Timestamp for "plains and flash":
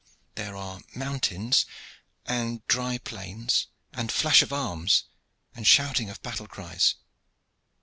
2.97-4.41